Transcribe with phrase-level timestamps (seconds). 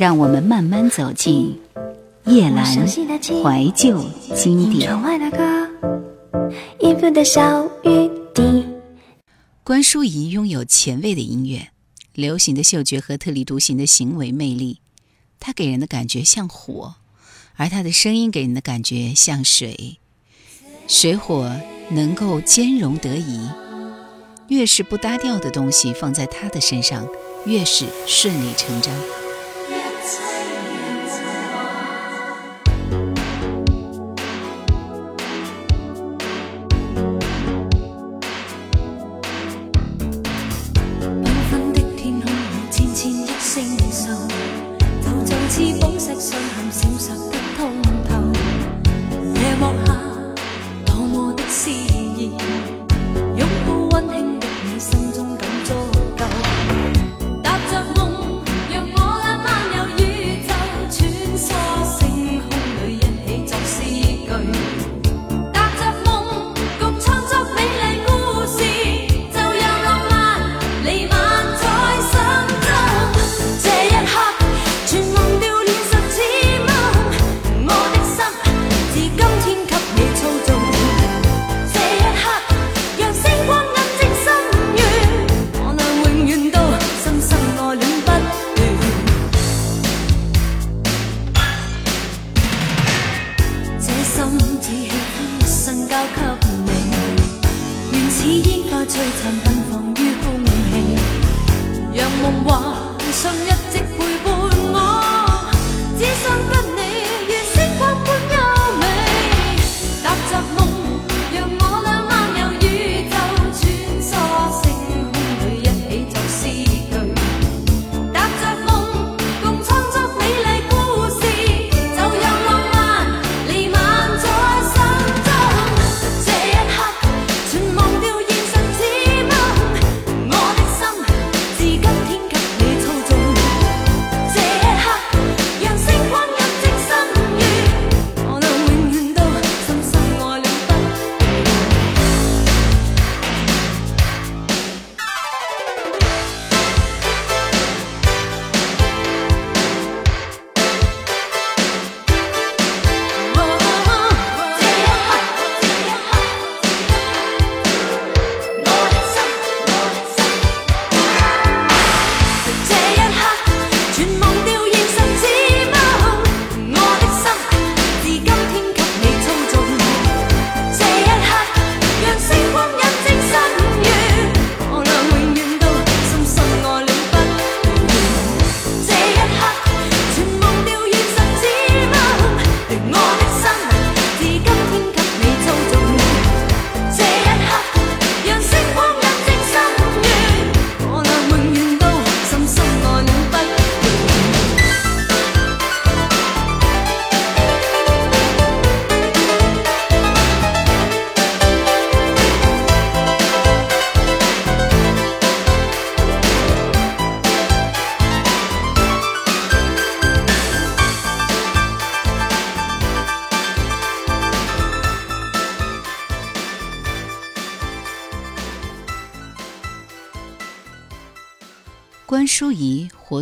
[0.00, 1.60] 让我们慢慢走进
[2.24, 4.02] 叶阑怀旧
[4.34, 4.98] 经典。
[9.62, 11.68] 关淑怡拥有前卫的音乐、
[12.14, 14.80] 流行的嗅觉和特立独行的行为魅力，
[15.38, 16.94] 她给人的感觉像火，
[17.56, 19.98] 而她的声音给人的感觉像水。
[20.88, 21.54] 水火
[21.90, 23.46] 能够兼容得宜，
[24.48, 27.06] 越是不搭调的东西放在她的身上，
[27.44, 28.90] 越是顺理成章。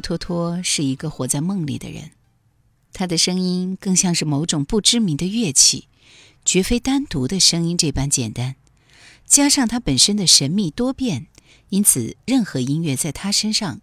[0.00, 2.12] 托脱脱是一个活在梦里的人，
[2.92, 5.88] 他的声音更像是某种不知名的乐器，
[6.44, 8.56] 绝非单独的声音这般简单。
[9.26, 11.26] 加上他本身的神秘多变，
[11.70, 13.80] 因此任何音乐在他身上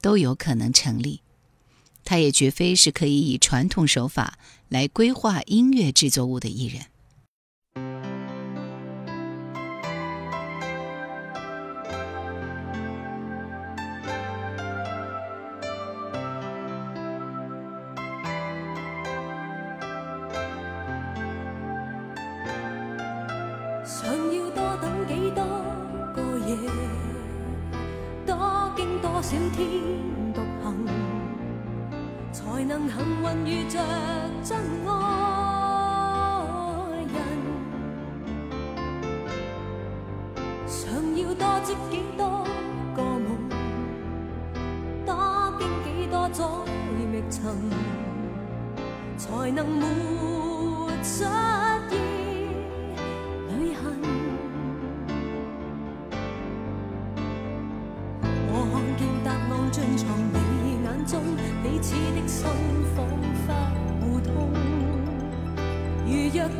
[0.00, 1.20] 都有可能成立。
[2.04, 4.38] 他也绝非是可以以传统手法
[4.68, 8.15] 来规划音乐制作物的艺人。
[32.38, 33.78] 才能幸运遇着
[34.44, 34.90] 真爱
[37.06, 37.44] 人，
[40.66, 42.46] 想要多织几多
[42.94, 43.48] 个梦，
[45.06, 46.42] 多经几多阻
[46.98, 47.40] 觅寻，
[49.18, 49.86] 才能没
[51.02, 51.35] 尽。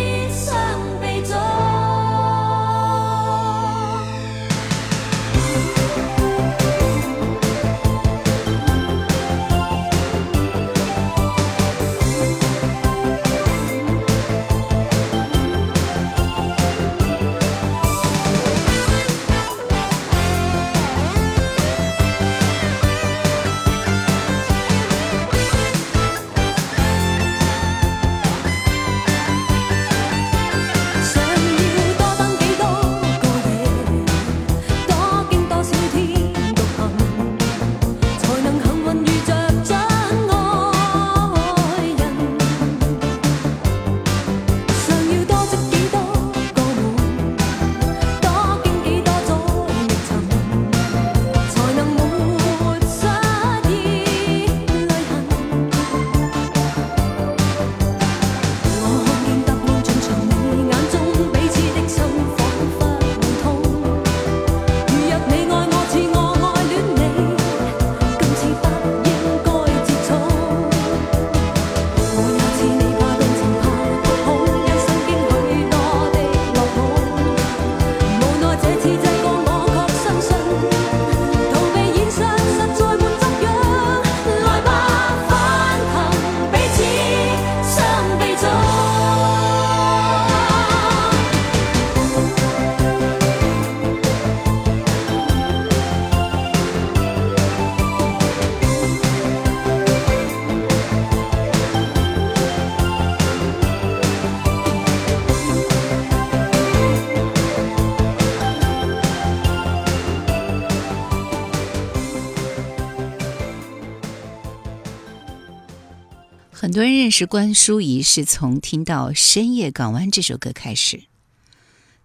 [117.04, 121.02] 认识关淑怡是从听到《深夜港湾》这首歌开始。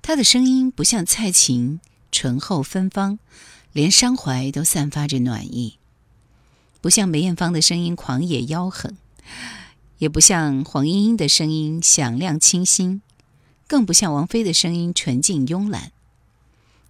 [0.03, 1.79] 她的声音不像蔡琴
[2.11, 3.21] 醇厚芬芳，
[3.73, 5.79] 连伤怀都散发着暖意；
[6.81, 8.97] 不像梅艳芳的声音狂野妖狠，
[9.99, 13.01] 也不像黄莺莺的声音响亮清新，
[13.69, 15.93] 更不像王菲的声音纯净慵懒。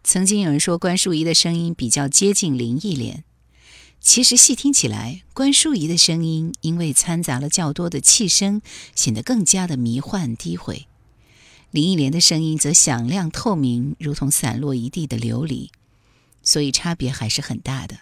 [0.03, 3.25] 曾经有人说，关淑怡的声音比较接近林忆莲。
[4.01, 8.63] 其实细听起来，关淑怡的声音因为掺杂了较多的气声，
[8.95, 10.87] 显得更加的迷幻低回；
[11.73, 15.71] 林忆莲的声音则响亮透明，如同散落一地的琉璃，
[16.43, 17.99] 所以差别还是很大的。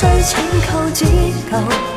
[0.00, 1.04] 需请求只
[1.50, 1.89] 求。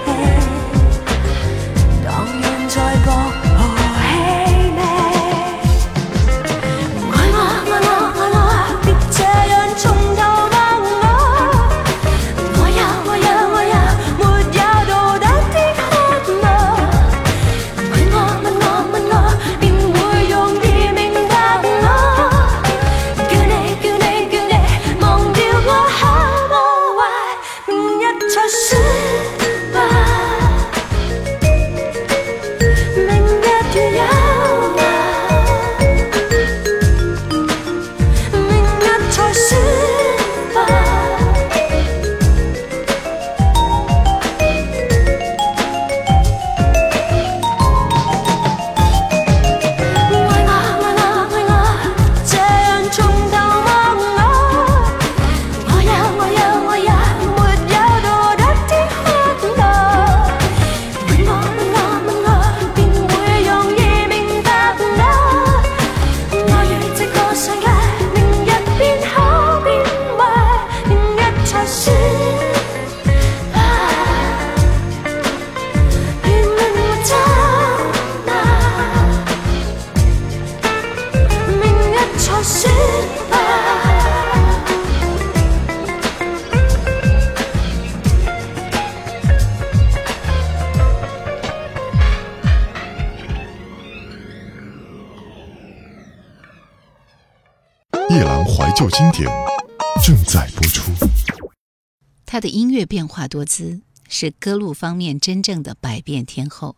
[102.34, 106.76] 他的音乐变化多姿，是歌路方面真正的百变天后。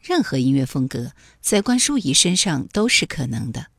[0.00, 3.71] 任何音乐风格在关淑怡身上都是可能的。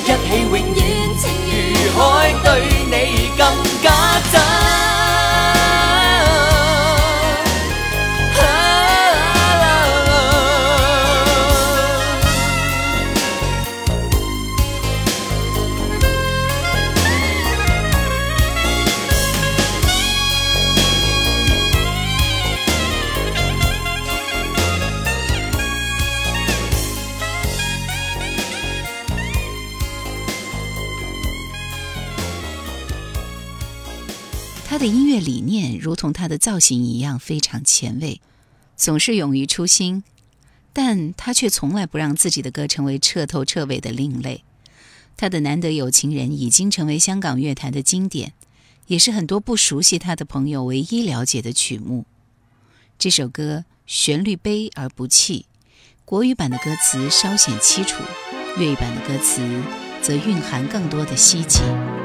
[0.04, 3.46] 一起永远情如海，对你更
[3.82, 3.90] 加
[4.30, 4.91] 真。
[36.02, 38.20] 同他的造型一样非常前卫，
[38.76, 40.02] 总是勇于初心，
[40.72, 44.42] 但他却从来不让自己的歌成为彻头彻尾的另类。
[45.16, 48.32] 他的难得有情人已经成为香港乐坛的经典，
[48.88, 52.04] 也是很多不熟悉他的朋友唯一了解的曲目。
[52.98, 55.46] 这首歌旋律悲而不泣，
[56.04, 58.02] 国语版的歌词稍显凄楚，
[58.58, 59.62] 粤语版的歌词
[60.02, 62.01] 则蕴含更多的希冀。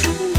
[0.00, 0.37] Thank you.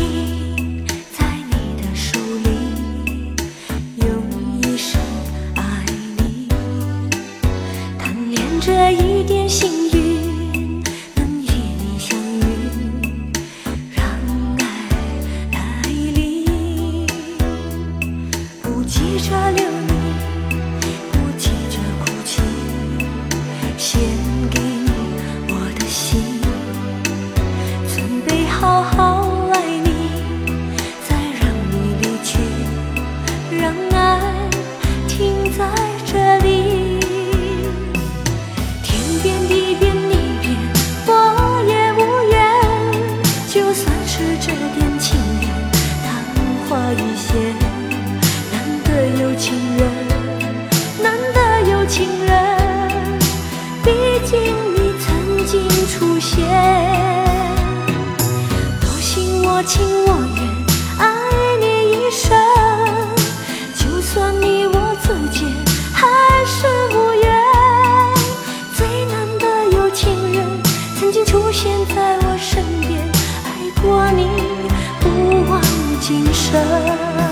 [76.11, 77.28] 今声。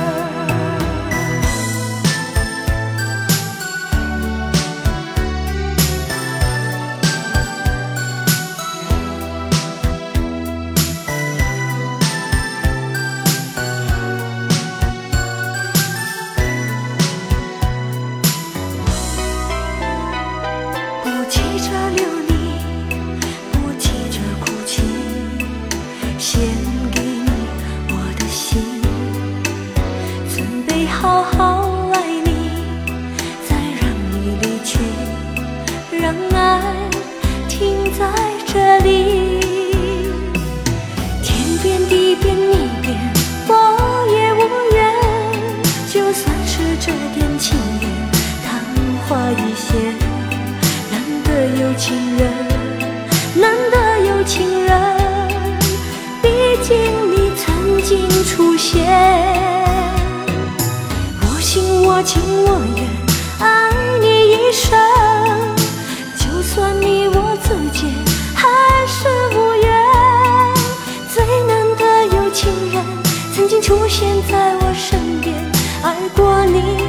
[76.09, 76.87] 过你，